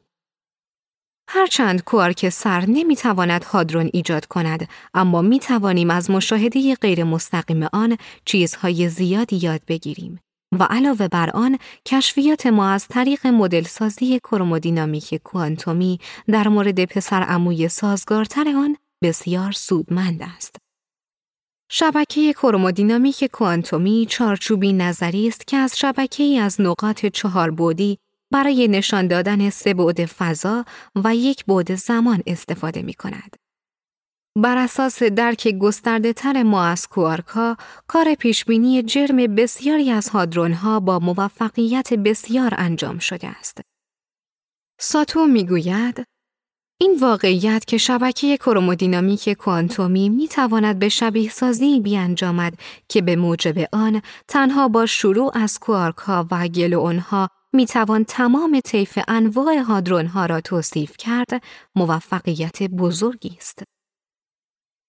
هرچند 1.29 1.83
کوارک 1.83 2.29
سر 2.29 2.65
نمی‌تواند 2.67 3.43
هادرون 3.43 3.89
ایجاد 3.93 4.25
کند 4.25 4.69
اما 4.93 5.21
می 5.21 5.39
توانیم 5.39 5.89
از 5.89 6.09
مشاهده 6.09 6.75
غیر 6.75 7.03
مستقیم 7.03 7.63
آن 7.73 7.97
چیزهای 8.25 8.89
زیادی 8.89 9.35
یاد 9.35 9.61
بگیریم 9.67 10.19
و 10.59 10.63
علاوه 10.63 11.07
بر 11.07 11.29
آن 11.29 11.57
کشفیات 11.85 12.47
ما 12.47 12.69
از 12.69 12.87
طریق 12.87 13.27
مدل 13.27 13.63
سازی 13.63 14.19
کرومودینامیک 14.19 15.15
کوانتومی 15.23 15.99
در 16.27 16.47
مورد 16.47 16.85
پسر 16.85 17.21
عموی 17.21 17.67
سازگارتر 17.67 18.47
آن 18.47 18.77
بسیار 19.01 19.51
سودمند 19.51 20.23
است. 20.35 20.55
شبکه 21.69 22.33
کرومودینامیک 22.33 23.25
کوانتومی 23.25 24.05
چارچوبی 24.09 24.73
نظری 24.73 25.27
است 25.27 25.47
که 25.47 25.57
از 25.57 25.79
شبکه 25.79 26.23
ای 26.23 26.39
از 26.39 26.61
نقاط 26.61 27.05
چهار 27.05 27.51
بودی 27.51 27.97
برای 28.31 28.67
نشان 28.67 29.07
دادن 29.07 29.49
سه 29.49 29.73
بعد 29.73 30.05
فضا 30.05 30.65
و 30.95 31.15
یک 31.15 31.45
بعد 31.45 31.75
زمان 31.75 32.23
استفاده 32.27 32.81
می 32.81 32.93
کند. 32.93 33.44
بر 34.37 34.57
اساس 34.57 35.03
درک 35.03 35.47
گسترده 35.47 36.13
تر 36.13 36.43
ما 36.43 36.65
از 36.65 36.87
کوارکا، 36.87 37.57
کار 37.87 38.15
پیشبینی 38.15 38.83
جرم 38.83 39.35
بسیاری 39.35 39.91
از 39.91 40.09
هادرونها 40.09 40.79
با 40.79 40.99
موفقیت 40.99 41.93
بسیار 41.93 42.53
انجام 42.57 42.99
شده 42.99 43.27
است. 43.27 43.61
ساتو 44.79 45.25
می‌گوید 45.25 46.03
این 46.81 46.97
واقعیت 47.01 47.65
که 47.65 47.77
شبکه 47.77 48.37
کرومودینامیک 48.37 49.29
کوانتومی 49.29 50.09
می 50.09 50.27
تواند 50.27 50.79
به 50.79 50.89
شبیه 50.89 51.29
سازی 51.29 51.79
بیانجامد 51.79 52.53
که 52.89 53.01
به 53.01 53.15
موجب 53.15 53.69
آن 53.71 54.01
تنها 54.27 54.67
با 54.67 54.85
شروع 54.85 55.31
از 55.37 55.59
کوارک 55.59 55.97
ها 55.97 56.27
و 56.31 56.47
گلوون 56.47 56.99
ها 56.99 57.29
می 57.53 57.65
توان 57.65 58.03
تمام 58.03 58.59
طیف 58.59 58.99
انواع 59.07 59.57
هادرون 59.57 60.05
ها 60.05 60.25
را 60.25 60.41
توصیف 60.41 60.97
کرد 60.97 61.43
موفقیت 61.75 62.63
بزرگی 62.63 63.35
است. 63.37 63.74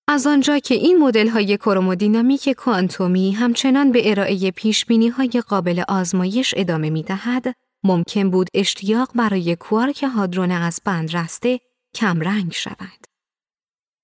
از 0.09 0.27
آنجا 0.27 0.59
که 0.59 0.75
این 0.75 0.99
مدل 0.99 1.29
های 1.29 1.57
کرومودینامیک 1.57 2.49
کوانتومی 2.49 3.33
همچنان 3.33 3.93
به 3.93 4.11
ارائه 4.11 4.51
پیش 4.51 4.85
های 5.17 5.43
قابل 5.49 5.83
آزمایش 5.89 6.55
ادامه 6.57 6.91
می 6.91 7.03
دهد، 7.03 7.55
ممکن 7.85 8.31
بود 8.31 8.49
اشتیاق 8.55 9.11
برای 9.15 9.57
کوارک 9.57 10.03
هادرون 10.03 10.51
از 10.51 10.81
بند 10.85 11.17
رسته 11.17 11.61
کمرنگ 11.95 12.53
شود. 12.53 13.07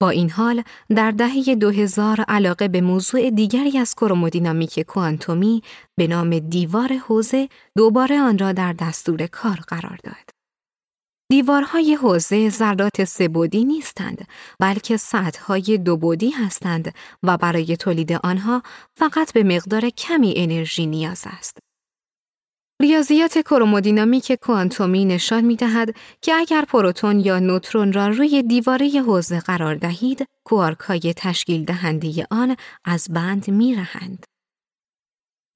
با 0.01 0.11
این 0.11 0.31
حال 0.31 0.63
در 0.97 1.11
دهه 1.11 1.55
2000 1.55 2.21
علاقه 2.29 2.69
به 2.69 2.81
موضوع 2.81 3.31
دیگری 3.31 3.79
از 3.79 3.95
کرومودینامیک 3.95 4.81
کوانتومی 4.81 5.63
به 5.97 6.07
نام 6.07 6.39
دیوار 6.39 6.93
حوزه 6.93 7.49
دوباره 7.77 8.21
آن 8.21 8.39
را 8.39 8.53
در 8.53 8.73
دستور 8.73 9.27
کار 9.27 9.57
قرار 9.69 9.99
داد. 10.05 10.42
دیوارهای 11.33 11.95
حوزه 11.95 12.51
ذرات 12.51 13.05
سه‌بعدی 13.05 13.65
نیستند 13.65 14.29
بلکه 14.61 14.97
سطحهای 14.97 15.79
دو 15.79 15.97
بودی 15.97 16.31
هستند 16.31 16.95
و 17.23 17.37
برای 17.37 17.77
تولید 17.77 18.13
آنها 18.13 18.63
فقط 18.95 19.33
به 19.33 19.43
مقدار 19.43 19.91
کمی 19.91 20.35
انرژی 20.37 20.87
نیاز 20.87 21.25
است. 21.27 21.59
ریاضیات 22.83 23.39
کرومودینامیک 23.39 24.33
کوانتومی 24.33 25.05
نشان 25.05 25.45
می 25.45 25.57
دهد 25.57 25.95
که 26.21 26.35
اگر 26.35 26.65
پروتون 26.65 27.21
یا 27.21 27.39
نوترون 27.39 27.93
را 27.93 28.09
روی 28.09 28.43
دیواره 28.43 28.89
حوزه 28.89 29.41
قرار 29.41 29.75
دهید، 29.75 30.25
کوارک 30.45 30.81
های 30.81 31.15
تشکیل 31.17 31.65
دهنده 31.65 32.27
آن 32.31 32.57
از 32.85 33.09
بند 33.11 33.51
می 33.51 33.75
رهند. 33.75 34.32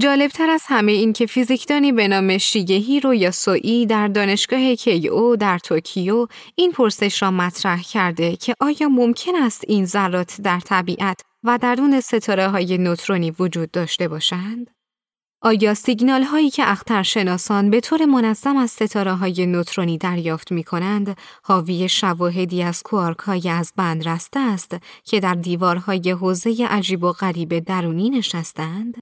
جالبتر 0.03 0.51
از 0.51 0.63
همه 0.67 0.93
این 0.93 1.13
که 1.13 1.27
فیزیکدانی 1.27 1.93
به 1.93 2.09
نام 2.09 2.39
شیگهیرو 2.39 3.15
یاسوئی 3.15 3.87
در 3.87 4.09
دانشگاه 4.09 4.75
کیو 4.75 5.37
در 5.37 5.59
توکیو 5.59 6.27
این 6.55 6.73
پرسش 6.73 7.23
را 7.23 7.31
مطرح 7.31 7.83
کرده 7.83 8.37
که 8.37 8.55
آیا 8.61 8.89
ممکن 8.89 9.37
است 9.37 9.65
این 9.69 9.87
ذرات 9.87 10.41
در 10.41 10.61
طبیعت 10.61 11.21
و 11.45 11.59
درون 11.63 12.01
ستاره 12.01 12.49
های 12.49 12.79
نوترونی 12.79 13.31
وجود 13.31 13.71
داشته 13.71 14.09
باشند؟ 14.09 14.71
آیا 15.43 15.75
سیگنال 15.75 16.23
هایی 16.23 16.51
که 16.51 16.71
اخترشناسان 16.71 17.71
به 17.71 17.81
طور 17.81 18.05
منظم 18.05 18.57
از 18.57 18.71
ستاره 18.71 19.13
های 19.13 19.47
نوترونی 19.47 19.99
دریافت 19.99 20.53
می 20.53 20.65
کنند، 20.65 21.19
حاوی 21.43 21.89
شواهدی 21.89 22.63
از 22.63 22.83
کوارک 22.83 23.19
های 23.19 23.49
از 23.49 23.73
بند 23.77 24.09
رسته 24.09 24.41
است 24.41 24.77
که 25.05 25.21
در 25.21 25.35
دیوارهای 25.35 26.11
حوزه 26.11 26.67
عجیب 26.71 27.05
و 27.05 27.13
غریب 27.13 27.59
درونی 27.59 28.11
نشستند؟ 28.11 28.97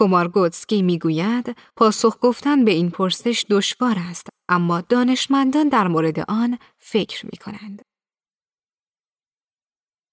کومارگوتسکی 0.00 0.82
می‌گوید 0.82 1.56
پاسخ 1.76 2.18
گفتن 2.20 2.64
به 2.64 2.70
این 2.70 2.90
پرسش 2.90 3.46
دشوار 3.50 3.96
است 3.98 4.28
اما 4.48 4.80
دانشمندان 4.80 5.68
در 5.68 5.88
مورد 5.88 6.20
آن 6.30 6.58
فکر 6.78 7.26
می 7.26 7.38
کنند. 7.38 7.82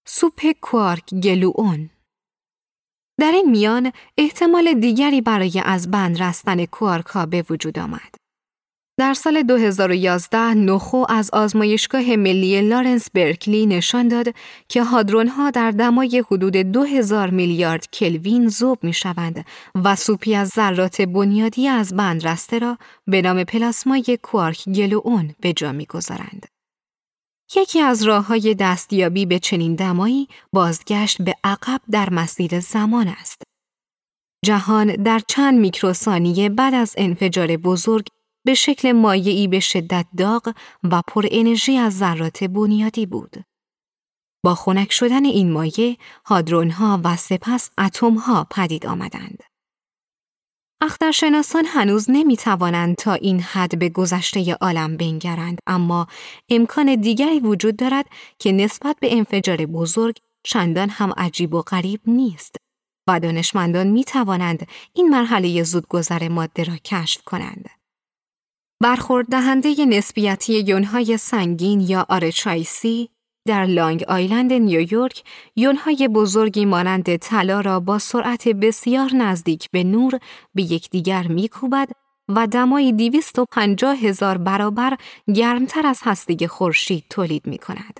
سوپ 0.07 0.51
کوارک 0.61 1.13
گلوون 1.13 1.89
در 3.19 3.31
این 3.31 3.51
میان 3.51 3.91
احتمال 4.17 4.73
دیگری 4.73 5.21
برای 5.21 5.61
از 5.65 5.91
بند 5.91 6.23
رستن 6.23 6.65
کوارکا 6.65 7.25
به 7.25 7.45
وجود 7.49 7.79
آمد. 7.79 8.15
در 8.99 9.13
سال 9.13 9.43
2011 9.43 10.53
نخو 10.53 11.05
از 11.09 11.29
آزمایشگاه 11.33 12.15
ملی 12.15 12.61
لارنس 12.61 13.07
برکلی 13.13 13.65
نشان 13.65 14.07
داد 14.07 14.27
که 14.67 14.83
هادرونها 14.83 15.51
در 15.51 15.71
دمای 15.71 16.23
حدود 16.31 16.57
2000 16.57 17.29
میلیارد 17.29 17.91
کلوین 17.91 18.49
ذوب 18.49 18.83
می 18.83 18.93
شوند 18.93 19.45
و 19.75 19.95
سوپی 19.95 20.35
از 20.35 20.47
ذرات 20.47 21.01
بنیادی 21.01 21.67
از 21.67 21.95
بند 21.95 22.27
رسته 22.27 22.59
را 22.59 22.77
به 23.07 23.21
نام 23.21 23.43
پلاسمای 23.43 24.19
کوارک 24.21 24.69
گلوون 24.69 25.35
به 25.39 25.53
جا 25.53 25.71
می 25.71 25.85
گذارند. 25.85 26.45
یکی 27.55 27.81
از 27.81 28.03
راه 28.03 28.25
های 28.25 28.55
دستیابی 28.59 29.25
به 29.25 29.39
چنین 29.39 29.75
دمایی 29.75 30.27
بازگشت 30.53 31.21
به 31.21 31.35
عقب 31.43 31.81
در 31.91 32.09
مسیر 32.09 32.59
زمان 32.59 33.07
است. 33.07 33.41
جهان 34.45 34.87
در 34.87 35.21
چند 35.27 35.59
میکروثانیه 35.59 36.49
بعد 36.49 36.73
از 36.73 36.95
انفجار 36.97 37.57
بزرگ 37.57 38.07
به 38.47 38.53
شکل 38.53 38.91
مایعی 38.91 39.47
به 39.47 39.59
شدت 39.59 40.05
داغ 40.17 40.53
و 40.83 41.01
پر 41.07 41.25
انرژی 41.31 41.77
از 41.77 41.97
ذرات 41.97 42.43
بنیادی 42.43 43.05
بود. 43.05 43.35
با 44.43 44.55
خنک 44.55 44.91
شدن 44.91 45.25
این 45.25 45.51
مایع، 45.51 45.97
هادرونها 46.25 47.01
و 47.03 47.15
سپس 47.15 47.69
اتمها 47.77 48.47
پدید 48.51 48.85
آمدند. 48.85 49.43
اخترشناسان 50.81 51.65
هنوز 51.65 52.05
نمی 52.09 52.37
توانند 52.37 52.95
تا 52.95 53.13
این 53.13 53.39
حد 53.39 53.79
به 53.79 53.89
گذشته 53.89 54.53
عالم 54.53 54.97
بنگرند 54.97 55.59
اما 55.67 56.07
امکان 56.49 56.95
دیگری 56.95 57.39
وجود 57.39 57.75
دارد 57.75 58.05
که 58.39 58.51
نسبت 58.51 58.97
به 58.99 59.17
انفجار 59.17 59.65
بزرگ 59.65 60.17
چندان 60.43 60.89
هم 60.89 61.13
عجیب 61.17 61.53
و 61.53 61.61
غریب 61.61 62.01
نیست 62.05 62.55
و 63.09 63.19
دانشمندان 63.19 63.87
می 63.87 64.03
توانند 64.03 64.67
این 64.93 65.09
مرحله 65.09 65.63
زودگذر 65.63 66.27
ماده 66.27 66.63
را 66.63 66.75
کشف 66.75 67.23
کنند. 67.23 67.76
برخورد 68.81 69.27
دهنده 69.27 69.85
نسبیتی 69.85 70.59
یونهای 70.59 71.17
سنگین 71.17 71.81
یا 71.81 72.05
آرچایسی 72.09 73.09
در 73.47 73.65
لانگ 73.65 74.03
آیلند 74.07 74.53
نیویورک 74.53 75.23
یونهای 75.55 76.07
بزرگی 76.07 76.65
مانند 76.65 77.15
طلا 77.15 77.61
را 77.61 77.79
با 77.79 77.99
سرعت 77.99 78.47
بسیار 78.47 79.13
نزدیک 79.13 79.69
به 79.71 79.83
نور 79.83 80.19
به 80.55 80.63
یکدیگر 80.63 81.27
میکوبد 81.27 81.89
و 82.27 82.47
دمای 82.47 82.91
250 82.91 83.95
هزار 83.95 84.37
برابر 84.37 84.97
گرمتر 85.35 85.87
از 85.87 85.99
هسته 86.03 86.47
خورشید 86.47 87.03
تولید 87.09 87.47
می 87.47 87.57
کند. 87.57 87.99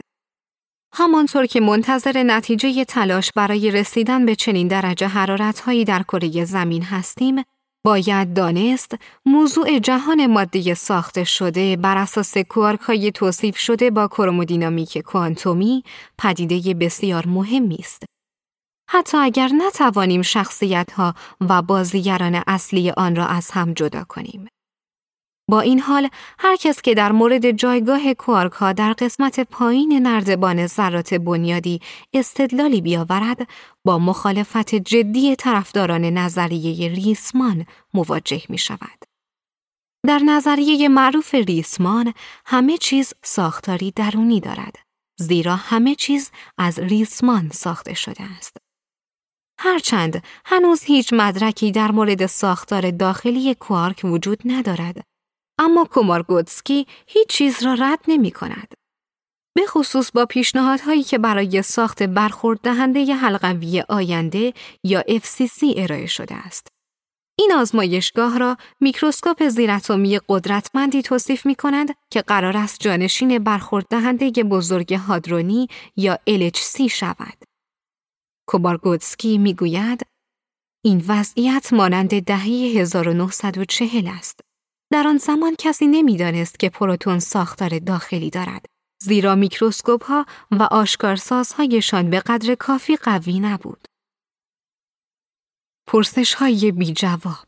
همانطور 0.93 1.45
که 1.45 1.59
منتظر 1.59 2.23
نتیجه 2.23 2.85
تلاش 2.85 3.31
برای 3.35 3.71
رسیدن 3.71 4.25
به 4.25 4.35
چنین 4.35 4.67
درجه 4.67 5.07
حرارتهایی 5.07 5.85
در 5.85 6.03
کره 6.03 6.45
زمین 6.45 6.83
هستیم، 6.83 7.43
باید 7.85 8.33
دانست 8.33 8.95
موضوع 9.25 9.79
جهان 9.79 10.27
ماده 10.27 10.73
ساخته 10.73 11.23
شده 11.23 11.75
بر 11.75 11.97
اساس 11.97 12.37
کوارک 12.37 13.09
توصیف 13.09 13.57
شده 13.57 13.91
با 13.91 14.07
کرومودینامیک 14.07 14.97
کوانتومی 14.97 15.83
پدیده 16.17 16.73
بسیار 16.73 17.27
مهمی 17.27 17.77
است. 17.79 18.03
حتی 18.89 19.17
اگر 19.17 19.49
نتوانیم 19.57 20.21
شخصیت 20.21 20.91
ها 20.91 21.13
و 21.41 21.61
بازیگران 21.61 22.43
اصلی 22.47 22.91
آن 22.91 23.15
را 23.15 23.25
از 23.25 23.51
هم 23.51 23.73
جدا 23.73 24.03
کنیم. 24.03 24.47
با 25.49 25.61
این 25.61 25.79
حال 25.79 26.09
هر 26.39 26.55
کس 26.55 26.81
که 26.81 26.93
در 26.93 27.11
مورد 27.11 27.51
جایگاه 27.51 28.13
کوارک 28.13 28.51
ها 28.51 28.73
در 28.73 28.93
قسمت 28.93 29.39
پایین 29.39 29.93
نردبان 29.93 30.67
ذرات 30.67 31.13
بنیادی 31.13 31.81
استدلالی 32.13 32.81
بیاورد 32.81 33.47
با 33.85 33.99
مخالفت 33.99 34.75
جدی 34.75 35.35
طرفداران 35.35 36.05
نظریه 36.05 36.89
ریسمان 36.89 37.65
مواجه 37.93 38.41
می 38.49 38.57
شود. 38.57 39.05
در 40.07 40.19
نظریه 40.19 40.89
معروف 40.89 41.35
ریسمان 41.35 42.13
همه 42.45 42.77
چیز 42.77 43.13
ساختاری 43.23 43.91
درونی 43.91 44.39
دارد 44.39 44.75
زیرا 45.19 45.55
همه 45.55 45.95
چیز 45.95 46.31
از 46.57 46.79
ریسمان 46.79 47.49
ساخته 47.53 47.93
شده 47.93 48.23
است. 48.37 48.57
هرچند 49.59 50.23
هنوز 50.45 50.83
هیچ 50.83 51.13
مدرکی 51.13 51.71
در 51.71 51.91
مورد 51.91 52.25
ساختار 52.25 52.91
داخلی 52.91 53.55
کوارک 53.55 54.01
وجود 54.03 54.39
ندارد 54.45 55.16
اما 55.59 55.85
کومارگوتسکی 55.85 56.87
هیچ 57.07 57.27
چیز 57.27 57.63
را 57.63 57.73
رد 57.73 57.99
نمی 58.07 58.31
کند. 58.31 58.73
به 59.55 59.65
خصوص 59.67 60.11
با 60.11 60.25
پیشنهادهایی 60.25 61.03
که 61.03 61.17
برای 61.17 61.61
ساخت 61.61 62.03
برخورد 62.03 62.59
دهنده 62.59 63.13
حلقوی 63.13 63.83
آینده 63.89 64.53
یا 64.83 65.01
FCC 65.01 65.73
ارائه 65.77 66.05
شده 66.05 66.35
است. 66.35 66.67
این 67.39 67.53
آزمایشگاه 67.53 68.37
را 68.39 68.57
میکروسکوپ 68.79 69.47
زیراتمی 69.47 70.19
قدرتمندی 70.29 71.01
توصیف 71.01 71.45
می 71.45 71.55
کند 71.55 71.95
که 72.11 72.21
قرار 72.21 72.57
است 72.57 72.79
جانشین 72.79 73.39
برخورد 73.39 73.87
دهنده 73.89 74.29
بزرگ 74.29 74.93
هادرونی 74.93 75.67
یا 75.95 76.19
LHC 76.29 76.87
شود. 76.91 77.43
کوبارگوتسکی 78.49 79.37
می‌گوید 79.37 80.05
این 80.85 81.03
وضعیت 81.07 81.73
مانند 81.73 82.23
دهه 82.23 82.47
1940 82.79 84.07
است. 84.07 84.46
در 84.91 85.07
آن 85.07 85.17
زمان 85.17 85.55
کسی 85.59 85.87
نمی‌دانست 85.87 86.59
که 86.59 86.69
پروتون 86.69 87.19
ساختار 87.19 87.79
داخلی 87.79 88.29
دارد 88.29 88.65
زیرا 89.01 89.35
میکروسکوپ 89.35 90.03
ها 90.03 90.25
و 90.51 90.63
آشکارسازهایشان 90.63 92.09
به 92.09 92.19
قدر 92.19 92.55
کافی 92.55 92.95
قوی 92.95 93.39
نبود. 93.39 93.87
پرسش 95.87 96.33
های 96.33 96.71
بی 96.71 96.93
جواب 96.93 97.47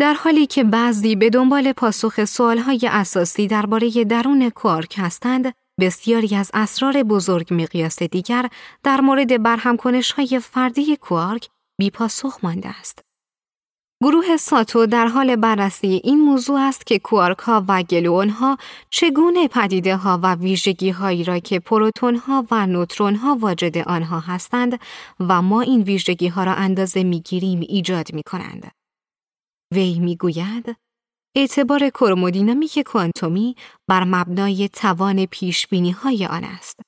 در 0.00 0.14
حالی 0.14 0.46
که 0.46 0.64
بعضی 0.64 1.16
به 1.16 1.30
دنبال 1.30 1.72
پاسخ 1.72 2.24
سوال 2.24 2.58
های 2.58 2.80
اساسی 2.90 3.46
درباره 3.46 4.04
درون 4.04 4.50
کوارک 4.50 4.94
هستند، 4.98 5.54
بسیاری 5.80 6.36
از 6.36 6.50
اسرار 6.54 7.02
بزرگ 7.02 7.54
مقیاس 7.54 8.02
دیگر 8.02 8.48
در 8.82 9.00
مورد 9.00 9.42
برهمکنش 9.42 10.12
های 10.12 10.40
فردی 10.40 10.96
کوارک 10.96 11.48
بی 11.78 11.90
پاسخ 11.90 12.38
مانده 12.42 12.68
است. 12.68 13.03
گروه 14.02 14.36
ساتو 14.36 14.86
در 14.86 15.06
حال 15.06 15.36
بررسی 15.36 16.00
این 16.04 16.20
موضوع 16.20 16.60
است 16.60 16.86
که 16.86 16.98
کوارک 16.98 17.38
ها 17.38 17.64
و 17.68 17.82
گلوون 17.82 18.28
ها 18.28 18.58
چگونه 18.90 19.48
پدیده 19.48 19.96
ها 19.96 20.20
و 20.22 20.34
ویژگی 20.34 20.90
هایی 20.90 21.24
را 21.24 21.38
که 21.38 21.60
پروتون 21.60 22.16
ها 22.16 22.46
و 22.50 22.66
نوترون 22.66 23.14
ها 23.14 23.36
واجد 23.40 23.78
آنها 23.78 24.20
هستند 24.20 24.80
و 25.20 25.42
ما 25.42 25.60
این 25.60 25.82
ویژگی 25.82 26.28
ها 26.28 26.44
را 26.44 26.54
اندازه 26.54 27.02
می 27.02 27.20
گیریم 27.20 27.60
ایجاد 27.60 28.14
می 28.14 28.22
کنند. 28.22 28.70
وی 29.74 29.98
می 29.98 30.16
گوید 30.16 30.76
اعتبار 31.36 31.90
کرومودینامیک 31.90 32.78
کوانتومی 32.78 33.56
بر 33.88 34.04
مبنای 34.04 34.68
توان 34.68 35.26
پیش 35.26 35.66
بینی 35.66 35.90
های 35.90 36.26
آن 36.26 36.44
است. 36.44 36.80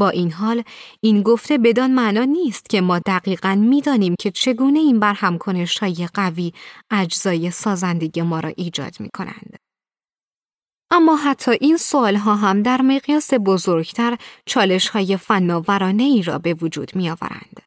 با 0.00 0.08
این 0.08 0.32
حال 0.32 0.62
این 1.00 1.22
گفته 1.22 1.58
بدان 1.58 1.90
معنا 1.90 2.24
نیست 2.24 2.70
که 2.70 2.80
ما 2.80 2.98
دقیقا 2.98 3.54
می‌دانیم 3.54 4.14
که 4.20 4.30
چگونه 4.30 4.78
این 4.78 5.00
برهمکنش 5.00 5.78
های 5.78 6.08
قوی 6.14 6.52
اجزای 6.90 7.50
سازندگی 7.50 8.22
ما 8.22 8.40
را 8.40 8.52
ایجاد 8.56 9.00
می 9.00 9.08
کنند. 9.14 9.56
اما 10.90 11.16
حتی 11.16 11.50
این 11.60 11.76
سوال 11.76 12.16
ها 12.16 12.34
هم 12.34 12.62
در 12.62 12.82
مقیاس 12.82 13.30
بزرگتر 13.34 14.18
چالش 14.46 14.88
های 14.88 15.16
فناورانه 15.16 16.02
ای 16.02 16.22
را 16.22 16.38
به 16.38 16.54
وجود 16.54 16.96
می 16.96 17.10
آورند. 17.10 17.62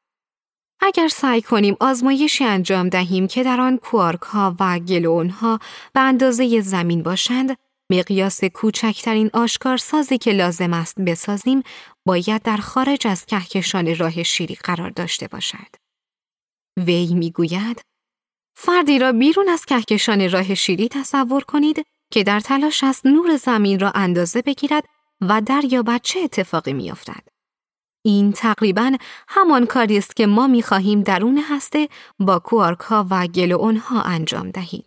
اگر 0.81 1.07
سعی 1.07 1.41
کنیم 1.41 1.77
آزمایشی 1.79 2.43
انجام 2.43 2.89
دهیم 2.89 3.27
که 3.27 3.43
در 3.43 3.61
آن 3.61 3.77
کوارک 3.77 4.21
ها 4.21 4.55
و 4.59 4.79
گلون 4.79 5.29
ها 5.29 5.59
به 5.93 5.99
اندازه 5.99 6.61
زمین 6.61 7.03
باشند، 7.03 7.57
مقیاس 7.93 8.43
کوچکترین 8.43 9.29
آشکارسازی 9.33 10.17
که 10.17 10.31
لازم 10.31 10.73
است 10.73 11.01
بسازیم 11.01 11.63
باید 12.05 12.41
در 12.41 12.57
خارج 12.57 13.07
از 13.07 13.25
کهکشان 13.25 13.95
راه 13.95 14.23
شیری 14.23 14.55
قرار 14.55 14.89
داشته 14.89 15.27
باشد. 15.27 15.75
وی 16.77 17.13
می‌گوید 17.13 17.81
فردی 18.55 18.99
را 18.99 19.11
بیرون 19.11 19.49
از 19.49 19.65
کهکشان 19.65 20.31
راه 20.31 20.55
شیری 20.55 20.87
تصور 20.87 21.43
کنید 21.43 21.85
که 22.11 22.23
در 22.23 22.39
تلاش 22.39 22.83
است 22.83 23.05
نور 23.05 23.37
زمین 23.37 23.79
را 23.79 23.91
اندازه 23.91 24.41
بگیرد 24.41 24.83
و 25.21 25.41
دریابد 25.41 26.01
چه 26.03 26.19
اتفاقی 26.19 26.73
میافتد. 26.73 27.27
این 28.05 28.31
تقریبا 28.31 28.97
همان 29.27 29.65
کاری 29.65 29.97
است 29.97 30.15
که 30.15 30.27
ما 30.27 30.47
می‌خواهیم 30.47 31.01
درون 31.01 31.37
هسته 31.49 31.89
با 32.19 32.39
کوارک 32.39 32.79
ها 32.79 33.07
و 33.09 33.27
گلون 33.27 33.77
ها 33.77 34.01
انجام 34.01 34.51
دهیم. 34.51 34.83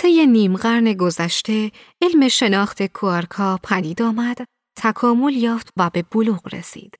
طی 0.00 0.26
نیم 0.26 0.56
قرن 0.56 0.92
گذشته 0.92 1.72
علم 2.02 2.28
شناخت 2.28 2.86
کوارکا 2.86 3.58
پدید 3.62 4.02
آمد، 4.02 4.38
تکامل 4.76 5.32
یافت 5.32 5.72
و 5.76 5.90
به 5.90 6.04
بلوغ 6.10 6.54
رسید. 6.54 6.98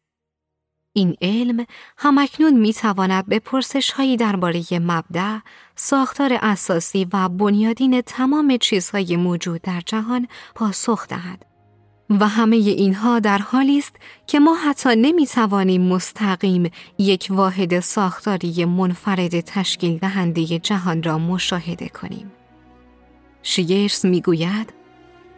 این 0.93 1.17
علم 1.23 1.67
همکنون 1.99 2.53
می 2.55 2.73
تواند 2.73 3.27
به 3.27 3.39
پرسش 3.39 3.91
هایی 3.91 4.17
درباره 4.17 4.63
مبدع، 4.73 5.39
ساختار 5.77 6.39
اساسی 6.43 7.07
و 7.13 7.29
بنیادین 7.29 8.01
تمام 8.01 8.57
چیزهای 8.57 9.17
موجود 9.17 9.63
در 9.63 9.83
جهان 9.87 10.29
پاسخ 10.55 11.07
دهد. 11.09 11.47
و 12.11 12.29
همه 12.29 12.57
اینها 12.57 13.19
در 13.19 13.39
حالی 13.39 13.79
است 13.79 13.97
که 14.27 14.41
ما 14.41 14.55
حتی 14.55 14.97
نمی 14.97 15.27
توانیم 15.27 15.83
مستقیم 15.83 16.71
یک 16.99 17.27
واحد 17.31 17.81
ساختاری 17.81 18.65
منفرد 18.65 19.41
تشکیل 19.41 19.99
دهنده 19.99 20.45
جهان 20.59 21.03
را 21.03 21.19
مشاهده 21.19 21.89
کنیم. 21.89 22.33
شیرس 23.43 24.05
می‌گوید 24.05 24.73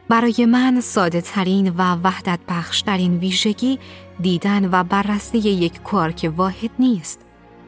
برای 0.08 0.46
من 0.46 0.80
ساده 0.80 1.20
ترین 1.20 1.68
و 1.68 1.96
وحدت 2.04 2.38
بخش 2.48 2.82
ترین 2.82 3.18
ویژگی 3.18 3.78
دیدن 4.20 4.68
و 4.72 4.84
بررسی 4.84 5.38
یک 5.38 5.82
کوارک 5.82 6.32
واحد 6.36 6.70
نیست 6.78 7.20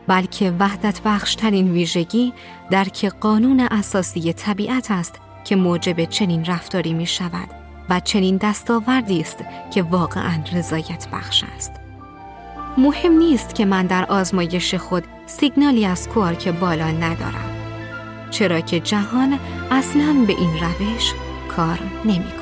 بلکه 0.07 0.55
وحدت 0.59 1.01
بخش 1.05 1.35
ترین 1.35 1.73
ویژگی 1.73 2.33
درک 2.71 3.05
قانون 3.05 3.61
اساسی 3.61 4.33
طبیعت 4.33 4.91
است 4.91 5.15
که 5.45 5.57
موجب 5.57 6.05
چنین 6.05 6.45
رفتاری 6.45 6.93
می 6.93 7.07
شود 7.07 7.49
و 7.91 8.01
چنین 8.01 8.37
دستاوردی 8.37 9.21
است 9.21 9.45
که 9.75 9.83
واقعا 9.83 10.43
رضایت 10.53 11.09
بخش 11.13 11.45
است. 11.57 11.73
مهم 12.79 13.13
نیست 13.13 13.55
که 13.55 13.65
من 13.65 13.87
در 13.87 14.05
آزمایش 14.05 14.75
خود 14.75 15.05
سیگنالی 15.27 15.87
از 15.87 16.09
کوارک 16.09 16.49
بالا 16.49 16.91
ندارم. 16.91 17.62
چرا 18.33 18.61
که 18.61 18.81
جهان 18.81 19.39
اصلا 19.71 20.25
به 20.27 20.33
این 20.33 20.51
روش 20.51 21.13
کار 21.49 21.79
نمی 22.05 22.42